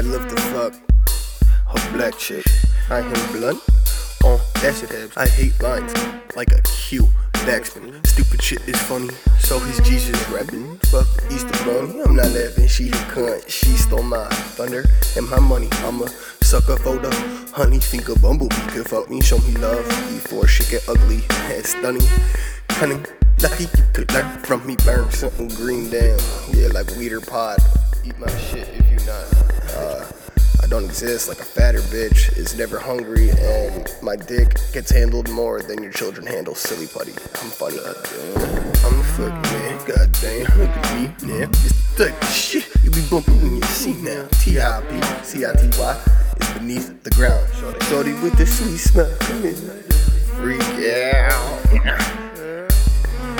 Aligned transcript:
love 0.00 0.28
to 0.28 0.36
fuck 0.36 0.74
a 1.68 1.92
black 1.92 2.16
chick. 2.18 2.44
I 2.90 3.02
him 3.02 3.32
blunt 3.32 3.60
Oh, 4.24 4.44
that 4.62 4.74
shit 4.74 4.90
happens. 4.90 5.16
I 5.16 5.28
hate 5.28 5.60
lines 5.62 5.94
like 6.34 6.50
a 6.52 6.60
cute 6.62 7.08
backspin. 7.46 8.04
Stupid 8.06 8.42
shit 8.42 8.60
is 8.68 8.80
funny, 8.82 9.10
so 9.38 9.58
he's 9.60 9.80
Jesus 9.80 10.28
rapping. 10.28 10.78
Fuck 10.90 11.06
the 11.16 11.34
Easter 11.34 11.64
bunny. 11.64 12.02
I'm 12.02 12.16
not 12.16 12.30
laughing, 12.32 12.66
she 12.66 12.88
a 12.88 12.92
cunt. 13.12 13.48
She 13.48 13.76
stole 13.76 14.02
my 14.02 14.26
thunder 14.56 14.84
and 15.16 15.28
my 15.30 15.38
money. 15.38 15.68
I'm 15.84 16.02
a 16.02 16.08
sucker 16.42 16.76
for 16.78 16.96
the 16.96 17.14
honey. 17.54 17.78
Think 17.78 18.08
a 18.08 18.18
bumblebee 18.18 18.56
could 18.68 18.88
fuck 18.88 19.08
me, 19.08 19.20
show 19.20 19.38
me 19.38 19.52
love 19.58 19.86
before 20.10 20.48
shit 20.48 20.68
get 20.68 20.88
ugly. 20.88 21.20
Head 21.46 21.64
stunning, 21.64 22.06
cunning. 22.68 23.06
Lucky 23.40 23.64
you 23.64 23.84
could 23.92 24.12
learn 24.12 24.38
from 24.40 24.66
me, 24.66 24.74
burn 24.84 25.08
something 25.12 25.48
green 25.48 25.90
down. 25.90 26.18
Yeah, 26.52 26.68
like 26.74 26.90
weeder 26.96 27.20
pot. 27.20 27.60
Eat 28.08 28.18
my 28.18 28.30
shit 28.38 28.66
if 28.68 28.90
you 28.90 28.96
not. 29.06 29.26
Uh, 29.76 30.06
I 30.62 30.66
don't 30.68 30.84
exist 30.84 31.28
like 31.28 31.40
a 31.40 31.44
fatter 31.44 31.80
bitch 31.80 32.38
is 32.38 32.56
never 32.56 32.78
hungry, 32.78 33.28
and 33.30 33.86
my 34.02 34.16
dick 34.16 34.56
gets 34.72 34.90
handled 34.90 35.28
more 35.28 35.60
than 35.60 35.82
your 35.82 35.92
children 35.92 36.26
handle 36.26 36.54
silly 36.54 36.86
putty. 36.86 37.12
I'm 37.12 37.50
funny. 37.50 37.76
I'm 37.76 39.02
fucking 39.12 39.42
man. 39.42 39.78
Goddamn, 39.86 40.58
look 40.58 40.70
at 40.70 40.94
me 40.94 41.38
now. 41.38 41.50
Type 41.98 42.22
of 42.22 42.28
shit 42.30 42.66
you 42.82 42.90
be 42.90 43.04
bumping 43.10 43.42
when 43.42 43.56
you 43.56 43.62
see 43.64 43.92
now. 44.00 44.26
T-I-P, 44.40 45.24
C-I-T-Y 45.24 46.02
is 46.40 46.48
beneath 46.52 47.02
the 47.02 47.10
ground. 47.10 47.46
Shorty 47.90 48.14
with 48.14 48.38
the 48.38 48.46
sweet 48.46 48.78
smile, 48.78 49.14
come 49.20 49.44
in. 49.44 49.54
Freak 50.38 50.62
out. 51.28 51.58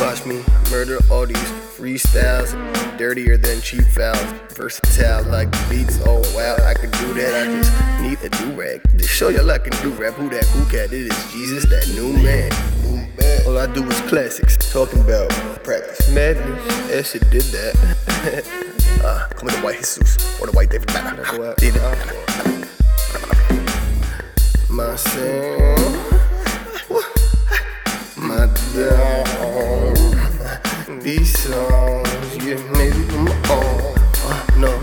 Watch 0.00 0.24
me 0.24 0.42
murder 0.70 0.98
all 1.10 1.26
these 1.26 1.63
freestyles, 1.76 2.54
dirtier 2.96 3.36
than 3.36 3.60
cheap 3.60 3.84
fouls. 3.84 4.22
Versatile 4.50 5.24
like 5.24 5.50
beats, 5.68 5.98
oh 6.06 6.22
wow, 6.34 6.56
I 6.64 6.74
can 6.74 6.90
do 6.92 7.14
that. 7.14 7.34
I 7.34 7.44
just 7.56 8.02
need 8.02 8.18
a 8.22 8.28
do 8.28 8.52
rag 8.52 8.82
to 8.96 9.06
show 9.06 9.28
y'all 9.28 9.50
I 9.50 9.58
can 9.58 9.72
do 9.82 9.90
rap. 9.90 10.14
Who 10.14 10.28
that 10.30 10.44
cool 10.52 10.64
cat? 10.66 10.92
It 10.92 11.10
is 11.10 11.32
Jesus, 11.32 11.64
that 11.70 11.88
new 11.94 12.12
man. 12.22 12.52
All 13.46 13.58
I 13.58 13.66
do 13.66 13.84
is 13.84 14.00
classics, 14.02 14.56
talking 14.72 15.00
about 15.00 15.30
practice 15.64 16.08
madness. 16.12 16.88
That 16.88 17.06
shit 17.06 17.28
did 17.30 17.42
that. 17.42 18.44
uh, 19.04 19.28
call 19.34 19.48
me 19.48 19.54
the 19.54 19.60
white 19.60 19.78
Jesus 19.78 20.40
or 20.40 20.46
the 20.46 20.52
white 20.52 20.70
David 20.70 20.88
Banner. 20.88 21.24
My 24.70 24.96
son, 24.96 25.94
my 28.16 28.46
dog. 28.74 29.73
These 31.04 31.38
songs, 31.38 32.36
yeah, 32.36 32.56
maybe 32.72 33.04
I'm 33.10 33.28
on. 33.50 34.58
No 34.58 34.80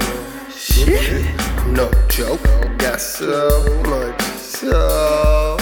shit, 0.52 1.25
no 1.66 1.91
joke. 2.09 2.44
Got 2.77 3.02
so 3.02 3.50
much 3.89 4.22
so. 4.22 5.58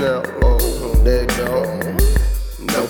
No, 0.00 0.22
they 1.04 1.26
don't. 1.26 2.00
Nope. 2.58 2.88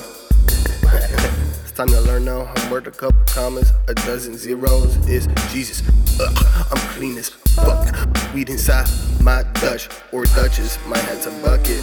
It's 1.64 1.72
time 1.72 1.88
to 1.88 2.00
learn 2.02 2.24
now. 2.24 2.48
I'm 2.54 2.70
worth 2.70 2.86
a 2.86 2.92
couple 2.92 3.20
commas, 3.26 3.72
a 3.88 3.94
dozen 3.94 4.38
zeros. 4.38 4.94
Is 5.08 5.26
Jesus. 5.50 5.82
Ugh, 6.20 6.66
I'm 6.70 6.78
clean 6.94 7.18
as 7.18 7.30
fuck. 7.30 7.92
Weed 8.32 8.48
inside 8.48 8.86
my 9.20 9.42
Dutch 9.54 9.88
or 10.12 10.24
Dutches. 10.26 10.78
My 10.86 10.98
head's 10.98 11.26
a 11.26 11.32
bucket. 11.42 11.82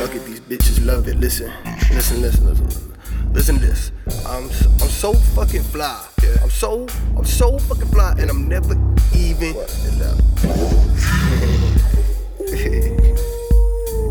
Bucket, 0.00 0.26
these 0.26 0.40
bitches 0.40 0.84
love 0.84 1.06
it. 1.06 1.14
Listen, 1.18 1.52
listen, 1.92 2.20
listen, 2.22 2.44
listen. 2.44 2.64
Listen 2.66 2.97
to 3.34 3.52
this. 3.52 3.92
I'm 4.26 4.44
I'm 4.44 4.88
so 4.88 5.12
fucking 5.14 5.62
fly. 5.62 6.06
I'm 6.42 6.50
so 6.50 6.86
I'm 7.16 7.24
so 7.24 7.58
fucking 7.58 7.88
fly, 7.88 8.14
and 8.18 8.30
I'm 8.30 8.48
never 8.48 8.74
even. 9.14 9.54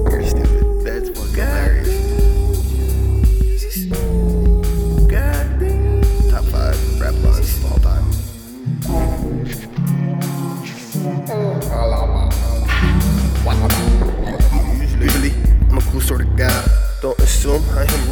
You're 0.09 0.23
stupid. 0.25 0.85
That's 0.85 1.09
fucking 1.09 1.35
hilarious. 1.35 1.97
God 5.07 5.59
damn. 5.59 6.01
Top 6.31 6.45
five 6.45 6.99
rap 7.01 7.13
lines 7.23 7.57
of 7.57 7.65
all 7.71 7.79
time. 7.79 8.05
Usually, 14.99 15.33
I'm 15.69 15.77
a 15.77 15.81
cool 15.81 16.01
sort 16.01 16.21
of 16.21 16.35
guy. 16.35 16.67
Don't 17.01 17.19
assume 17.19 17.63
I 17.71 17.83
am 17.83 18.11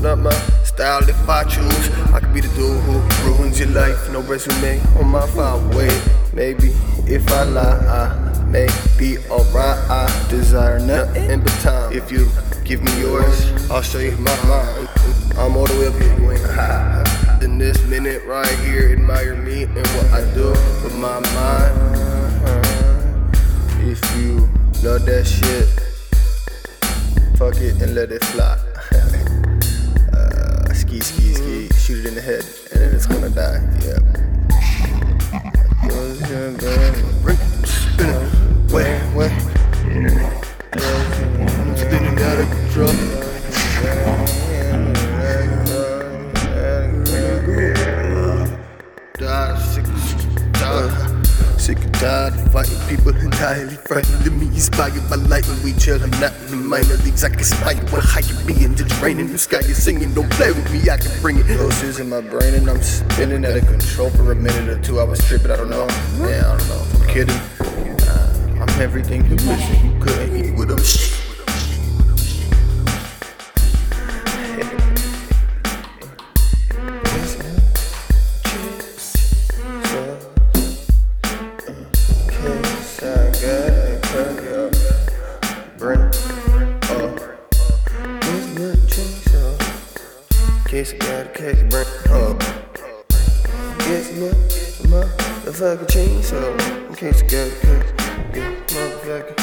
not 0.00 0.18
my 0.18 0.30
style 0.64 1.06
if 1.08 1.28
I 1.28 1.44
choose. 1.44 1.88
I 2.12 2.20
could 2.20 2.32
be 2.32 2.40
the 2.40 2.48
dude 2.54 2.80
who 2.84 3.00
ruins 3.28 3.58
your 3.58 3.68
life. 3.68 4.10
No 4.10 4.20
resume 4.22 4.80
on 4.98 5.08
my 5.08 5.26
file. 5.28 5.60
Wait, 5.76 6.02
maybe 6.32 6.68
if 7.06 7.30
I 7.30 7.44
lie, 7.44 7.78
I 7.86 8.44
may 8.46 8.68
be 8.98 9.18
alright. 9.30 9.78
I 9.90 10.26
desire 10.30 10.78
nothing 10.78 11.40
but 11.40 11.52
time. 11.60 11.92
If 11.92 12.10
you 12.10 12.28
give 12.64 12.82
me 12.82 13.00
yours, 13.00 13.52
I'll 13.70 13.82
show 13.82 13.98
you 13.98 14.16
my 14.16 14.34
mind. 14.44 14.88
I'm 15.36 15.56
all 15.56 15.66
the 15.66 15.78
way 15.78 15.86
up 15.88 15.94
here. 15.94 16.10
In 17.42 17.58
this 17.58 17.82
minute 17.86 18.22
right 18.24 18.58
here, 18.60 18.92
admire 18.92 19.34
me 19.34 19.64
and 19.64 19.86
what 19.86 20.06
I 20.12 20.34
do 20.34 20.50
with 20.84 20.96
my 20.96 21.20
mind. 21.34 21.74
If 23.82 24.00
you 24.16 24.48
love 24.82 25.04
that 25.06 25.26
shit, 25.26 25.66
fuck 27.36 27.56
it 27.56 27.80
and 27.82 27.94
let 27.94 28.12
it 28.12 28.24
fly. 28.24 28.69
Ski, 30.90 31.00
ski, 31.00 31.34
ski, 31.34 31.68
shoot 31.78 32.04
it 32.04 32.08
in 32.08 32.14
the 32.16 32.20
head, 32.20 32.44
and 32.72 32.80
then 32.80 32.94
it's 32.94 33.06
gonna 33.06 33.30
die. 33.30 33.60
Yeah. 33.86 34.00
Spinning, 37.64 38.26
wait, 38.72 38.98
wait. 39.14 39.32
I'm 40.72 41.76
spinning 41.76 42.18
out 42.18 42.38
of 42.40 42.50
control. 42.50 43.19
Tired 52.00 52.32
of 52.32 52.50
fighting 52.50 52.78
people 52.88 53.14
entirely 53.14 53.76
frightened 53.76 54.26
of 54.26 54.32
me. 54.32 54.46
Inspired 54.46 55.04
by 55.10 55.16
light 55.16 55.46
when 55.46 55.62
we 55.62 55.74
chill. 55.74 56.02
I'm 56.02 56.10
not 56.12 56.32
in 56.44 56.50
the 56.50 56.56
minor 56.56 56.96
leagues. 57.04 57.22
I 57.22 57.28
can 57.28 57.44
smile 57.44 57.76
when 57.92 58.00
higher 58.00 58.46
being 58.46 58.74
just 58.74 59.00
raining. 59.02 59.26
In 59.26 59.32
the 59.32 59.38
sky 59.38 59.58
is 59.58 59.82
singing. 59.82 60.14
Don't 60.14 60.30
play 60.30 60.50
with 60.50 60.72
me. 60.72 60.88
I 60.88 60.96
can 60.96 61.12
bring 61.20 61.38
it. 61.38 61.46
Doses 61.46 62.00
in 62.00 62.08
my 62.08 62.22
brain 62.22 62.54
and 62.54 62.70
I'm 62.70 62.82
spinning 62.82 63.44
out 63.44 63.56
of 63.56 63.66
control 63.66 64.08
for 64.10 64.32
a 64.32 64.34
minute 64.34 64.68
or 64.68 64.80
two. 64.80 64.98
I 64.98 65.04
was 65.04 65.22
tripping. 65.26 65.50
I 65.50 65.56
don't 65.56 65.68
know. 65.68 65.86
Yeah, 66.20 66.50
I 66.50 66.56
don't 66.56 66.68
know. 66.68 66.82
if 66.82 67.02
I'm 67.02 67.08
kidding. 67.08 67.40
Uh, 68.08 68.62
I'm 68.62 68.80
everything 68.80 69.26
you 69.26 69.36
wish 69.36 69.82
you 69.84 70.00
could. 70.00 70.32
Eat 70.34 70.56
with 70.56 70.68
them. 70.68 71.19
Case 90.80 90.94
I 90.94 90.96
got 90.96 91.26
a 91.26 91.28
case, 91.28 91.62
burn 91.68 91.86
up. 92.08 92.40
Get 93.80 94.04
my 94.16 94.32
motherfucking 94.88 95.90
chainsaw. 95.92 96.88
In 96.88 96.94
case 96.94 97.22
I 97.22 97.26
got 97.26 97.48
a 97.48 97.54
case, 97.60 97.90
get 98.32 98.52
motherfucking 98.68 99.40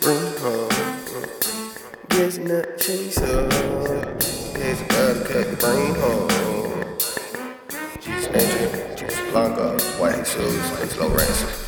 bring 0.00 0.34
home. 0.42 0.74
Get 2.08 2.34
nut 2.42 2.66
chainsaw. 2.78 3.46
Case 4.56 4.82
I 4.82 4.84
got 4.88 5.16
a 5.16 5.22
case, 5.28 5.54
bring 5.60 5.94
home. 5.94 6.28
Jesus 8.00 8.26
Angel, 8.34 8.96
Jesus 8.96 9.30
Blanca, 9.30 9.78
White 10.00 10.24
Jesus, 10.24 10.96
Low 10.98 11.08
Ransom. 11.08 11.63